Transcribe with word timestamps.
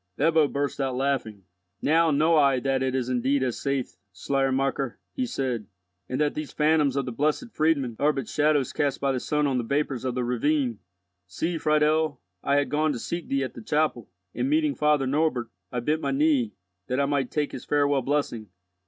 Ebbo 0.17 0.47
burst 0.51 0.81
out 0.81 0.95
laughing. 0.95 1.43
"Now 1.79 2.09
know 2.09 2.35
I 2.35 2.59
that 2.61 2.81
it 2.81 2.95
is 2.95 3.07
indeed 3.07 3.43
as 3.43 3.59
saith 3.61 3.99
Schleiermacher," 4.11 4.97
he 5.13 5.27
said, 5.27 5.67
"and 6.09 6.19
that 6.19 6.33
these 6.33 6.51
phantoms 6.51 6.95
of 6.95 7.05
the 7.05 7.11
Blessed 7.11 7.53
Friedmund 7.53 7.97
are 7.99 8.11
but 8.11 8.27
shadows 8.27 8.73
cast 8.73 8.99
by 8.99 9.11
the 9.11 9.19
sun 9.19 9.45
on 9.45 9.59
the 9.59 9.63
vapours 9.63 10.03
of 10.03 10.15
the 10.15 10.23
ravine. 10.23 10.79
See, 11.27 11.59
Friedel, 11.59 12.19
I 12.43 12.55
had 12.55 12.69
gone 12.71 12.93
to 12.93 12.97
seek 12.97 13.27
thee 13.27 13.43
at 13.43 13.53
the 13.53 13.61
chapel, 13.61 14.09
and 14.33 14.49
meeting 14.49 14.73
Father 14.73 15.05
Norbert, 15.05 15.51
I 15.71 15.81
bent 15.81 16.01
my 16.01 16.09
knee, 16.09 16.53
that 16.87 16.99
I 16.99 17.05
might 17.05 17.29
take 17.29 17.51
his 17.51 17.65
farewell 17.65 18.01
blessing. 18.01 18.49